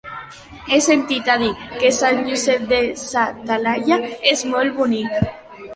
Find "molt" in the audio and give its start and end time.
4.57-4.79